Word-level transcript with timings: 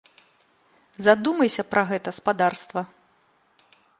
Задумайся 1.07 1.65
пра 1.75 1.83
гэта, 1.91 2.09
спадарства. 2.21 2.81